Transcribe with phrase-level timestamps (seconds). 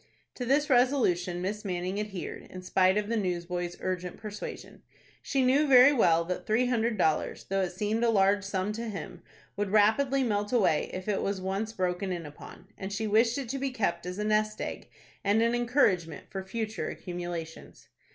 [0.33, 4.81] To this resolution Miss Manning adhered, in spite of the newsboy's urgent persuasion.
[5.21, 8.89] She knew very well that three hundred dollars, though it seemed a large sum to
[8.89, 9.21] him,
[9.55, 13.47] would rapidly melt away if it was once broken in upon, and she wished it
[13.49, 14.89] to be kept as a "nest egg,"
[15.23, 17.87] and an encouragement for future accumulations.